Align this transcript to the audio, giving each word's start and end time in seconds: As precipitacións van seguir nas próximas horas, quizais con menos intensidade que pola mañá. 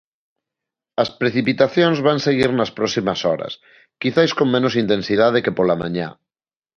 As 1.03 1.09
precipitacións 1.19 1.97
van 2.07 2.19
seguir 2.27 2.51
nas 2.55 2.71
próximas 2.77 3.19
horas, 3.27 3.53
quizais 4.01 4.31
con 4.37 4.47
menos 4.55 4.73
intensidade 4.83 5.43
que 5.45 5.55
pola 5.57 5.79
mañá. 5.83 6.09